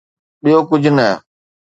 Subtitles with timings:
[0.43, 1.07] ٻيو ڪجھ نه.